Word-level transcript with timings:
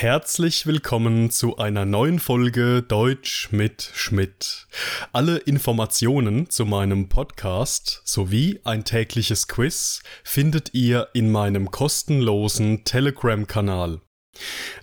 Herzlich 0.00 0.64
willkommen 0.64 1.28
zu 1.32 1.56
einer 1.56 1.84
neuen 1.84 2.20
Folge 2.20 2.84
Deutsch 2.84 3.48
mit 3.50 3.90
Schmidt. 3.94 4.68
Alle 5.12 5.38
Informationen 5.38 6.48
zu 6.48 6.66
meinem 6.66 7.08
Podcast 7.08 8.02
sowie 8.04 8.60
ein 8.62 8.84
tägliches 8.84 9.48
Quiz 9.48 10.04
findet 10.22 10.72
ihr 10.72 11.08
in 11.14 11.32
meinem 11.32 11.72
kostenlosen 11.72 12.84
Telegram-Kanal. 12.84 14.00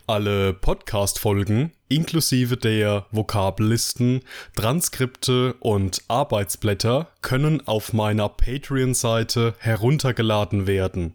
Alle 0.07 0.53
Podcast-Folgen 0.53 1.71
inklusive 1.87 2.57
der 2.57 3.05
Vokabellisten, 3.11 4.21
Transkripte 4.55 5.53
und 5.59 6.03
Arbeitsblätter 6.07 7.11
können 7.21 7.65
auf 7.67 7.93
meiner 7.93 8.29
Patreon-Seite 8.29 9.55
heruntergeladen 9.59 10.67
werden. 10.67 11.13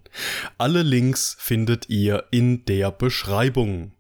Alle 0.58 0.82
Links 0.82 1.36
findet 1.38 1.88
ihr 1.88 2.24
in 2.30 2.64
der 2.66 2.90
Beschreibung. 2.92 3.92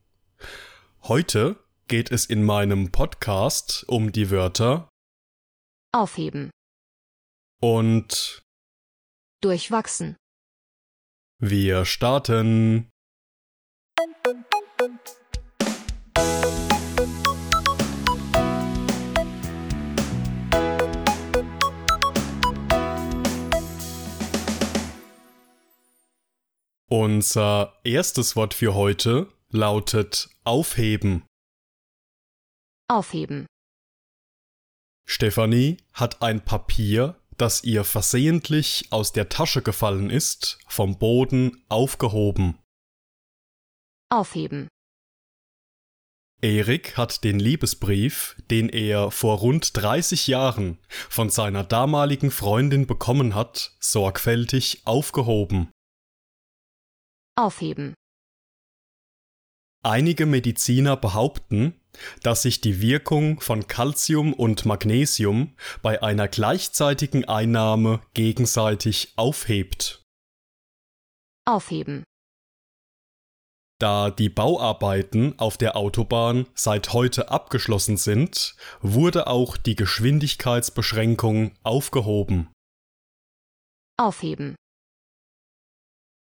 Heute 1.02 1.56
geht 1.88 2.12
es 2.12 2.26
in 2.26 2.44
meinem 2.44 2.92
Podcast 2.92 3.84
um 3.88 4.12
die 4.12 4.30
Wörter 4.30 4.88
Aufheben. 5.92 6.50
und 7.60 8.42
Durchwachsen. 9.40 10.16
wir 11.40 11.84
starten. 11.84 12.90
Unser 26.92 27.78
erstes 27.84 28.34
Wort 28.34 28.52
für 28.52 28.74
heute 28.74 29.32
lautet 29.50 30.28
aufheben. 30.42 31.22
Aufheben. 32.88 33.46
Stefanie 35.06 35.76
hat 35.92 36.20
ein 36.20 36.44
Papier, 36.44 37.14
das 37.36 37.62
ihr 37.62 37.84
versehentlich 37.84 38.88
aus 38.90 39.12
der 39.12 39.28
Tasche 39.28 39.62
gefallen 39.62 40.10
ist, 40.10 40.58
vom 40.66 40.98
Boden 40.98 41.64
aufgehoben. 41.68 42.58
Aufheben. 44.10 44.66
Erik 46.42 46.96
hat 46.96 47.22
den 47.22 47.38
Liebesbrief, 47.38 48.34
den 48.50 48.68
er 48.68 49.12
vor 49.12 49.38
rund 49.38 49.76
30 49.76 50.26
Jahren 50.26 50.78
von 50.88 51.30
seiner 51.30 51.62
damaligen 51.62 52.32
Freundin 52.32 52.88
bekommen 52.88 53.36
hat, 53.36 53.76
sorgfältig 53.78 54.82
aufgehoben. 54.86 55.70
Aufheben. 57.40 57.94
Einige 59.82 60.26
Mediziner 60.26 60.94
behaupten, 60.98 61.80
dass 62.22 62.42
sich 62.42 62.60
die 62.60 62.82
Wirkung 62.82 63.40
von 63.40 63.66
Calcium 63.66 64.34
und 64.34 64.66
Magnesium 64.66 65.56
bei 65.80 66.02
einer 66.02 66.28
gleichzeitigen 66.28 67.24
Einnahme 67.24 68.02
gegenseitig 68.12 69.14
aufhebt. 69.16 70.04
Aufheben. 71.46 72.04
Da 73.78 74.10
die 74.10 74.28
Bauarbeiten 74.28 75.38
auf 75.38 75.56
der 75.56 75.76
Autobahn 75.76 76.46
seit 76.52 76.92
heute 76.92 77.30
abgeschlossen 77.30 77.96
sind, 77.96 78.54
wurde 78.82 79.28
auch 79.28 79.56
die 79.56 79.76
Geschwindigkeitsbeschränkung 79.76 81.56
aufgehoben. 81.62 82.52
Aufheben. 83.96 84.56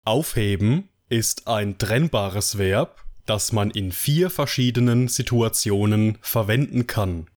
Aufheben 0.05 0.89
ist 1.13 1.47
ein 1.47 1.77
trennbares 1.77 2.57
Verb, 2.57 3.05
das 3.27 3.51
man 3.51 3.69
in 3.69 3.91
vier 3.91 4.31
verschiedenen 4.31 5.07
Situationen 5.07 6.17
verwenden 6.21 6.87
kann. 6.87 7.27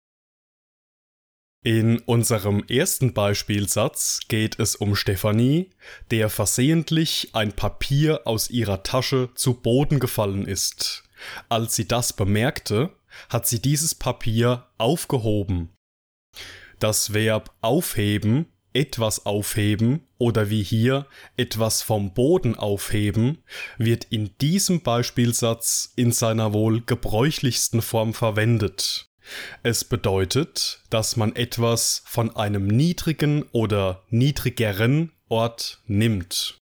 In 1.62 1.98
unserem 1.98 2.64
ersten 2.69 3.12
Beispielsatz 3.12 4.20
geht 4.28 4.59
es 4.59 4.76
um 4.76 4.97
Stefanie, 4.97 5.69
der 6.10 6.31
versehentlich 6.31 7.34
ein 7.34 7.53
Papier 7.53 8.22
aus 8.25 8.48
ihrer 8.48 8.82
Tasche 8.82 9.28
zu 9.34 9.53
Boden 9.53 10.00
gefallen 10.00 10.47
ist. 10.47 11.04
Als 11.50 11.76
sie 11.76 11.87
das 11.87 12.14
bemerkte, 12.14 12.97
hat 13.28 13.47
sie 13.47 13.60
dieses 13.60 13.94
Papier 13.94 14.69
aufgehoben. 14.78 15.75
Das 16.78 17.12
Verb 17.12 17.54
aufheben, 17.60 18.47
etwas 18.76 19.25
aufheben 19.25 20.06
oder 20.19 20.50
wie 20.50 20.62
hier 20.62 21.06
etwas 21.37 21.81
vom 21.81 22.12
Boden 22.12 22.54
aufheben 22.54 23.38
wird 23.78 24.06
in 24.10 24.31
diesem 24.41 24.82
Beispielsatz 24.82 25.92
in 25.97 26.12
seiner 26.12 26.53
wohl 26.53 26.82
gebräuchlichsten 26.82 27.81
Form 27.81 28.12
verwendet. 28.12 29.09
Es 29.62 29.84
bedeutet, 29.84 30.82
dass 30.91 31.16
man 31.16 31.34
etwas 31.34 32.03
von 32.04 32.37
einem 32.37 32.66
niedrigen 32.66 33.44
oder 33.53 34.03
niedrigeren 34.10 35.10
Ort 35.28 35.81
nimmt. 35.87 36.58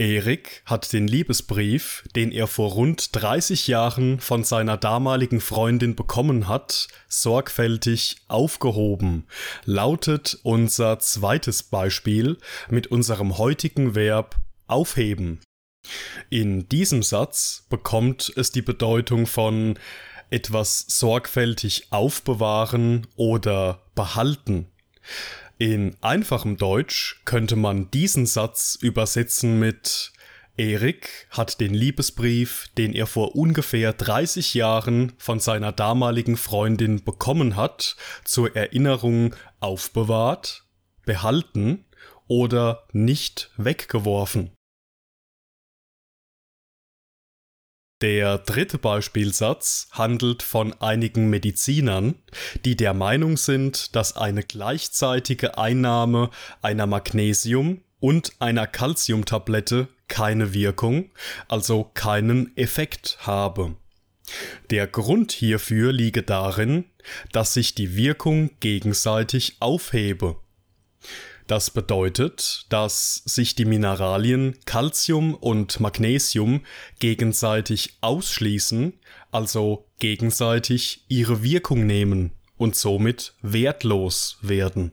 Erik 0.00 0.62
hat 0.64 0.94
den 0.94 1.06
Liebesbrief, 1.06 2.04
den 2.16 2.32
er 2.32 2.46
vor 2.46 2.70
rund 2.70 3.14
30 3.14 3.66
Jahren 3.66 4.18
von 4.18 4.44
seiner 4.44 4.78
damaligen 4.78 5.42
Freundin 5.42 5.94
bekommen 5.94 6.48
hat, 6.48 6.88
sorgfältig 7.06 8.16
aufgehoben, 8.26 9.26
lautet 9.66 10.38
unser 10.42 11.00
zweites 11.00 11.62
Beispiel 11.62 12.38
mit 12.70 12.86
unserem 12.86 13.36
heutigen 13.36 13.94
Verb 13.94 14.36
aufheben. 14.66 15.40
In 16.30 16.66
diesem 16.70 17.02
Satz 17.02 17.66
bekommt 17.68 18.32
es 18.36 18.50
die 18.52 18.62
Bedeutung 18.62 19.26
von 19.26 19.78
etwas 20.30 20.86
sorgfältig 20.88 21.88
aufbewahren 21.90 23.06
oder 23.16 23.82
behalten. 23.94 24.66
In 25.60 25.94
einfachem 26.00 26.56
Deutsch 26.56 27.20
könnte 27.26 27.54
man 27.54 27.90
diesen 27.90 28.24
Satz 28.24 28.78
übersetzen 28.80 29.58
mit 29.58 30.10
Erik 30.56 31.26
hat 31.28 31.60
den 31.60 31.74
Liebesbrief, 31.74 32.68
den 32.78 32.94
er 32.94 33.06
vor 33.06 33.36
ungefähr 33.36 33.92
30 33.92 34.54
Jahren 34.54 35.12
von 35.18 35.38
seiner 35.38 35.70
damaligen 35.70 36.38
Freundin 36.38 37.04
bekommen 37.04 37.56
hat, 37.56 37.96
zur 38.24 38.56
Erinnerung 38.56 39.36
aufbewahrt, 39.60 40.64
behalten 41.04 41.84
oder 42.26 42.86
nicht 42.94 43.50
weggeworfen. 43.58 44.52
Der 48.00 48.38
dritte 48.38 48.78
Beispielsatz 48.78 49.88
handelt 49.90 50.42
von 50.42 50.72
einigen 50.80 51.28
Medizinern, 51.28 52.14
die 52.64 52.74
der 52.74 52.94
Meinung 52.94 53.36
sind, 53.36 53.94
dass 53.94 54.16
eine 54.16 54.42
gleichzeitige 54.42 55.58
Einnahme 55.58 56.30
einer 56.62 56.86
Magnesium- 56.86 57.82
und 58.00 58.32
einer 58.38 58.66
Calciumtablette 58.66 59.88
keine 60.08 60.54
Wirkung, 60.54 61.10
also 61.48 61.90
keinen 61.92 62.56
Effekt 62.56 63.18
habe. 63.20 63.76
Der 64.70 64.86
Grund 64.86 65.32
hierfür 65.32 65.92
liege 65.92 66.22
darin, 66.22 66.86
dass 67.32 67.52
sich 67.52 67.74
die 67.74 67.96
Wirkung 67.96 68.50
gegenseitig 68.60 69.56
aufhebe. 69.60 70.36
Das 71.50 71.72
bedeutet, 71.72 72.66
dass 72.68 73.22
sich 73.24 73.56
die 73.56 73.64
Mineralien 73.64 74.56
Calcium 74.66 75.34
und 75.34 75.80
Magnesium 75.80 76.64
gegenseitig 77.00 77.98
ausschließen, 78.02 78.92
also 79.32 79.88
gegenseitig 79.98 81.04
ihre 81.08 81.42
Wirkung 81.42 81.86
nehmen 81.86 82.30
und 82.56 82.76
somit 82.76 83.34
wertlos 83.42 84.38
werden. 84.42 84.92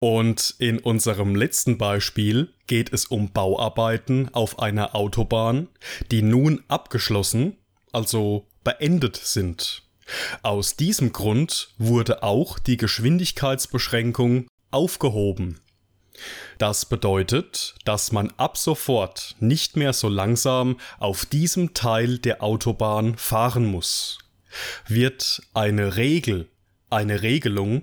Und 0.00 0.56
in 0.58 0.80
unserem 0.80 1.36
letzten 1.36 1.78
Beispiel 1.78 2.52
geht 2.66 2.92
es 2.92 3.06
um 3.06 3.32
Bauarbeiten 3.32 4.34
auf 4.34 4.58
einer 4.58 4.96
Autobahn, 4.96 5.68
die 6.10 6.22
nun 6.22 6.64
abgeschlossen, 6.66 7.56
also 7.92 8.48
beendet 8.64 9.14
sind. 9.14 9.87
Aus 10.42 10.76
diesem 10.76 11.12
Grund 11.12 11.70
wurde 11.78 12.22
auch 12.22 12.58
die 12.58 12.76
Geschwindigkeitsbeschränkung 12.76 14.46
aufgehoben. 14.70 15.60
Das 16.58 16.86
bedeutet, 16.86 17.76
dass 17.84 18.10
man 18.12 18.32
ab 18.36 18.56
sofort 18.56 19.36
nicht 19.38 19.76
mehr 19.76 19.92
so 19.92 20.08
langsam 20.08 20.80
auf 20.98 21.24
diesem 21.26 21.74
Teil 21.74 22.18
der 22.18 22.42
Autobahn 22.42 23.16
fahren 23.16 23.66
muss. 23.66 24.18
Wird 24.86 25.42
eine 25.54 25.96
Regel, 25.96 26.48
eine 26.90 27.22
Regelung, 27.22 27.82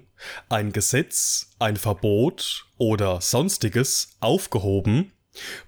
ein 0.49 0.71
Gesetz, 0.71 1.51
ein 1.59 1.77
Verbot 1.77 2.65
oder 2.77 3.21
sonstiges 3.21 4.17
aufgehoben, 4.19 5.11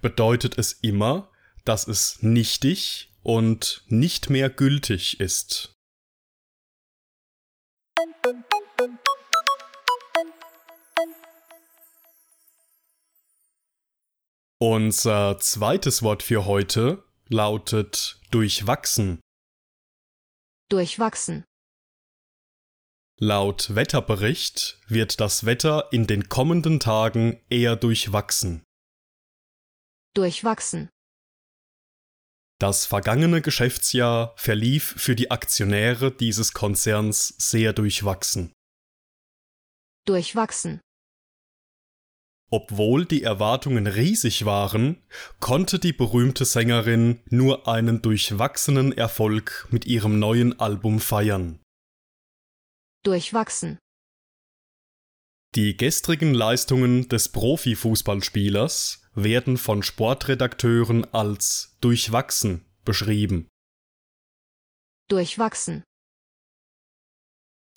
bedeutet 0.01 0.57
es 0.57 0.73
immer, 0.73 1.29
dass 1.63 1.87
es 1.87 2.21
nichtig 2.21 3.11
und 3.23 3.83
nicht 3.87 4.29
mehr 4.29 4.49
gültig 4.49 5.19
ist. 5.19 5.76
Unser 14.59 15.37
zweites 15.39 16.01
Wort 16.01 16.23
für 16.23 16.45
heute 16.45 17.03
lautet 17.27 18.19
durchwachsen. 18.31 19.19
Durchwachsen. 20.69 21.43
Laut 23.19 23.75
Wetterbericht 23.75 24.79
wird 24.87 25.19
das 25.19 25.45
Wetter 25.45 25.89
in 25.91 26.07
den 26.07 26.27
kommenden 26.27 26.79
Tagen 26.79 27.39
eher 27.49 27.75
durchwachsen. 27.75 28.63
Durchwachsen. 30.15 30.89
Das 32.59 32.87
vergangene 32.87 33.43
Geschäftsjahr 33.43 34.33
verlief 34.37 34.95
für 34.97 35.15
die 35.15 35.29
Aktionäre 35.29 36.11
dieses 36.11 36.53
Konzerns 36.53 37.35
sehr 37.37 37.73
durchwachsen. 37.73 38.53
Durchwachsen. 40.05 40.81
Obwohl 42.49 43.05
die 43.05 43.23
Erwartungen 43.23 43.87
riesig 43.87 44.45
waren, 44.45 45.03
konnte 45.39 45.79
die 45.79 45.91
berühmte 45.91 46.45
Sängerin 46.45 47.19
nur 47.29 47.67
einen 47.67 48.01
durchwachsenen 48.01 48.93
Erfolg 48.93 49.67
mit 49.69 49.85
ihrem 49.85 50.17
neuen 50.19 50.57
Album 50.59 51.01
feiern. 51.01 51.59
Durchwachsen. 53.03 53.77
Die 55.55 55.75
gestrigen 55.75 56.33
Leistungen 56.33 57.09
des 57.09 57.29
Profifußballspielers 57.29 59.01
werden 59.13 59.57
von 59.57 59.83
Sportredakteuren 59.83 61.05
als 61.13 61.77
durchwachsen 61.81 62.65
beschrieben. 62.85 63.47
Durchwachsen. 65.09 65.83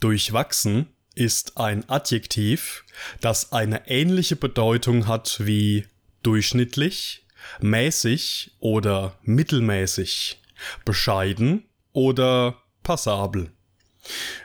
Durchwachsen 0.01 0.95
ist 1.15 1.59
ein 1.59 1.89
Adjektiv, 1.89 2.85
das 3.21 3.53
eine 3.53 3.89
ähnliche 3.89 4.37
Bedeutung 4.37 5.07
hat 5.07 5.41
wie 5.45 5.87
durchschnittlich, 6.23 7.27
mäßig 7.61 8.53
oder 8.59 9.19
mittelmäßig, 9.23 10.41
bescheiden 10.85 11.65
oder 11.93 12.63
passabel. 12.83 13.51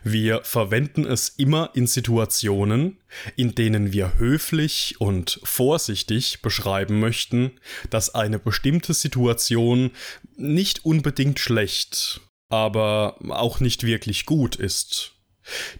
Wir 0.04 0.44
verwenden 0.44 1.06
es 1.06 1.30
immer 1.30 1.72
in 1.74 1.88
Situationen, 1.88 2.98
in 3.36 3.56
denen 3.56 3.94
wir 3.94 4.18
höflich 4.18 5.00
und 5.00 5.40
vorsichtig 5.44 6.42
beschreiben 6.42 7.00
möchten, 7.00 7.52
dass 7.90 8.14
eine 8.14 8.38
bestimmte 8.38 8.94
Situation 8.94 9.92
nicht 10.36 10.84
unbedingt 10.84 11.40
schlecht, 11.40 12.22
aber 12.50 13.18
auch 13.30 13.60
nicht 13.60 13.84
wirklich 13.84 14.26
gut 14.26 14.58
ist. 14.58 15.15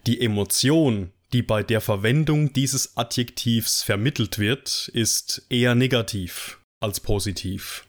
Die 0.06 0.22
Emotion, 0.22 1.12
die 1.34 1.42
bei 1.42 1.64
der 1.64 1.82
Verwendung 1.82 2.54
dieses 2.54 2.98
Adjektivs 2.98 3.82
vermittelt 3.82 4.40
wird, 4.40 4.90
ist 4.94 5.46
eher 5.50 5.76
negativ 5.76 6.60
als 6.82 7.00
positiv. 7.00 7.86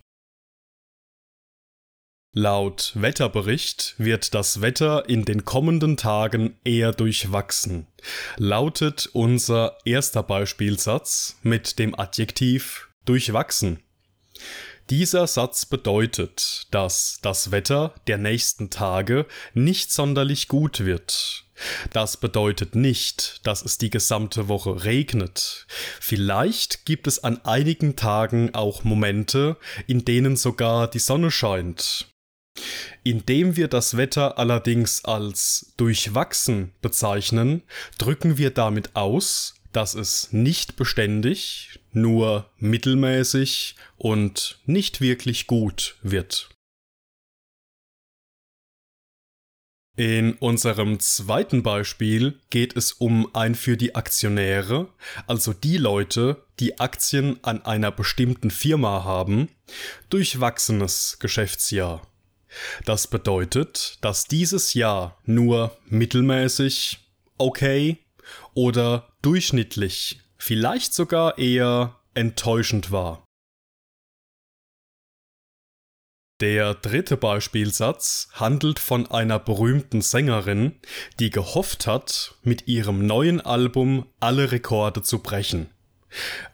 Laut 2.38 2.93
Wetterbericht 2.94 3.94
wird 3.96 4.34
das 4.34 4.61
Wetter 4.61 5.08
in 5.08 5.25
den 5.25 5.46
kommenden 5.46 5.96
Tagen 5.96 6.58
eher 6.64 6.93
durchwachsen, 6.93 7.87
lautet 8.37 9.08
unser 9.14 9.79
erster 9.87 10.22
Beispielsatz 10.22 11.38
mit 11.43 11.79
dem 11.79 11.99
Adjektiv 11.99 12.90
durchwachsen. 13.06 13.81
Dieser 14.88 15.26
Satz 15.26 15.66
bedeutet, 15.66 16.68
dass 16.70 17.18
das 17.20 17.50
Wetter 17.50 17.92
der 18.06 18.18
nächsten 18.18 18.70
Tage 18.70 19.26
nicht 19.52 19.90
sonderlich 19.90 20.46
gut 20.46 20.84
wird. 20.84 21.44
Das 21.92 22.18
bedeutet 22.18 22.76
nicht, 22.76 23.44
dass 23.44 23.64
es 23.64 23.78
die 23.78 23.90
gesamte 23.90 24.46
Woche 24.46 24.84
regnet. 24.84 25.66
Vielleicht 26.00 26.86
gibt 26.86 27.08
es 27.08 27.24
an 27.24 27.44
einigen 27.44 27.96
Tagen 27.96 28.54
auch 28.54 28.84
Momente, 28.84 29.56
in 29.88 30.04
denen 30.04 30.36
sogar 30.36 30.88
die 30.88 31.00
Sonne 31.00 31.32
scheint. 31.32 32.06
Indem 33.02 33.56
wir 33.56 33.66
das 33.66 33.96
Wetter 33.96 34.38
allerdings 34.38 35.04
als 35.04 35.72
durchwachsen 35.76 36.72
bezeichnen, 36.80 37.62
drücken 37.98 38.38
wir 38.38 38.50
damit 38.50 38.94
aus, 38.94 39.56
dass 39.76 39.94
es 39.94 40.32
nicht 40.32 40.76
beständig, 40.76 41.81
nur 41.93 42.50
mittelmäßig 42.56 43.76
und 43.99 44.58
nicht 44.64 45.02
wirklich 45.02 45.46
gut 45.46 45.96
wird. 46.00 46.49
In 49.99 50.32
unserem 50.34 50.99
zweiten 50.99 51.62
Beispiel 51.62 52.40
geht 52.49 52.75
es 52.75 52.93
um 52.93 53.34
ein 53.34 53.55
für 53.55 53.76
die 53.76 53.94
Aktionäre, 53.94 54.88
also 55.26 55.52
die 55.52 55.76
Leute, 55.76 56.43
die 56.58 56.81
Aktien 56.81 57.38
an 57.43 57.62
einer 57.67 57.93
bestimmten 57.93 58.50
Firma 58.50 59.05
haben, 59.05 59.50
durchwachsenes 60.08 61.19
Geschäftsjahr. 61.20 62.00
Das 62.87 63.08
bedeutet, 63.08 63.99
dass 64.00 64.25
dieses 64.25 64.72
Jahr 64.72 65.19
nur 65.26 65.76
mittelmäßig, 65.90 66.99
okay 67.37 67.99
oder 68.56 69.12
durchschnittlich, 69.23 70.20
vielleicht 70.38 70.94
sogar 70.94 71.38
eher 71.38 72.00
enttäuschend 72.14 72.91
war. 72.91 73.23
Der 76.41 76.75
dritte 76.75 77.17
Beispielsatz 77.17 78.29
handelt 78.32 78.79
von 78.79 79.06
einer 79.11 79.38
berühmten 79.38 80.03
Sängerin, 80.03 80.75
die 81.19 81.31
gehofft 81.31 81.87
hat, 81.87 82.35
mit 82.43 82.67
ihrem 82.67 83.06
neuen 83.06 83.41
Album 83.41 84.06
alle 84.20 84.53
Rekorde 84.53 85.03
zu 85.03 85.20
brechen. 85.20 85.70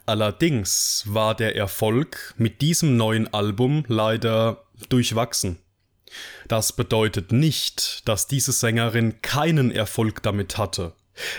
Allerdings 0.05 1.03
war 1.07 1.35
der 1.35 1.55
Erfolg 1.55 2.33
mit 2.37 2.61
diesem 2.61 2.95
neuen 2.95 3.33
Album 3.33 3.85
leider 3.87 4.65
durchwachsen. 4.89 5.59
Das 6.47 6.73
bedeutet 6.73 7.31
nicht, 7.31 8.07
dass 8.07 8.27
diese 8.27 8.51
Sängerin 8.51 9.21
keinen 9.21 9.71
Erfolg 9.71 10.21
damit 10.23 10.57
hatte. 10.57 10.93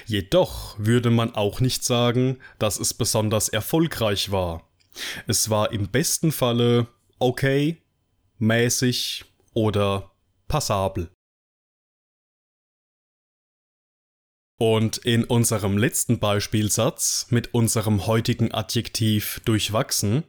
Jedoch 0.07 0.77
würde 0.79 1.11
man 1.11 1.35
auch 1.35 1.61
nicht 1.61 1.85
sagen, 1.85 2.39
dass 2.59 2.79
es 2.79 2.95
besonders 2.95 3.49
erfolgreich 3.49 4.31
war. 4.31 4.69
Es 5.27 5.51
war 5.51 5.73
im 5.73 5.89
besten 5.89 6.33
Falle 6.33 6.87
okay, 7.19 7.83
mäßig 8.39 9.25
oder 9.53 10.11
passabel. 10.49 11.11
Und 14.57 14.99
in 14.99 15.25
unserem 15.25 15.77
letzten 15.77 16.21
Beispielsatz 16.21 17.27
mit 17.31 17.55
unserem 17.55 18.07
heutigen 18.07 18.55
Adjektiv 18.55 19.41
durchwachsen 19.45 20.23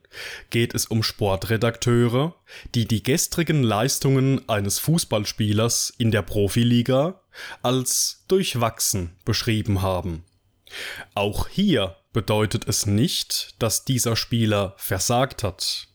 geht 0.50 0.74
es 0.74 0.88
um 0.88 1.04
Sportredakteure, 1.04 2.34
die 2.74 2.88
die 2.88 3.03
gestrigen 3.03 3.62
Leistungen 3.62 4.50
eines 4.50 4.79
Fußballspielers 4.79 5.94
in 6.00 6.10
der 6.10 6.24
Profiliga 6.24 7.22
als 7.62 8.24
durchwachsen 8.27 9.15
beschrieben 9.25 9.84
haben. 9.84 10.24
Auch 11.13 11.48
hier 11.48 11.96
bedeutet 12.12 12.67
es 12.67 12.88
nicht, 12.88 13.55
dass 13.60 13.86
dieser 13.86 14.15
Spieler 14.15 14.74
versagt 14.77 15.44
hat. 15.44 15.88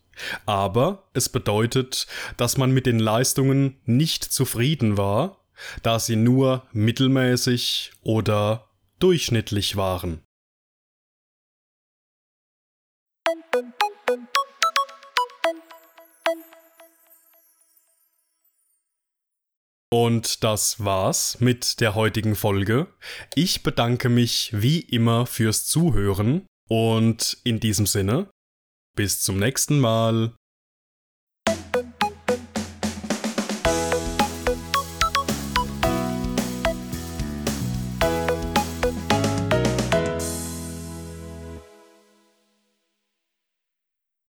Aber 0.46 1.08
es 1.14 1.28
bedeutet, 1.28 2.06
dass 2.36 2.58
man 2.58 2.70
mit 2.70 2.86
den 2.86 3.00
Leistungen 3.00 3.80
nicht 3.86 4.22
zufrieden 4.22 4.96
war 4.96 5.39
da 5.82 5.98
sie 5.98 6.16
nur 6.16 6.66
mittelmäßig 6.72 7.92
oder 8.02 8.68
durchschnittlich 8.98 9.76
waren. 9.76 10.22
Und 19.92 20.44
das 20.44 20.84
war's 20.84 21.40
mit 21.40 21.80
der 21.80 21.96
heutigen 21.96 22.36
Folge. 22.36 22.86
Ich 23.34 23.64
bedanke 23.64 24.08
mich 24.08 24.50
wie 24.52 24.78
immer 24.78 25.26
fürs 25.26 25.66
Zuhören 25.66 26.46
und 26.68 27.38
in 27.42 27.58
diesem 27.58 27.86
Sinne, 27.86 28.30
bis 28.94 29.20
zum 29.20 29.38
nächsten 29.38 29.80
Mal. 29.80 30.32